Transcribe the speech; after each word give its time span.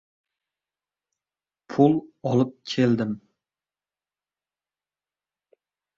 —Pul 1.75 1.93
olib 2.31 2.55
kelmadim. 2.73 3.13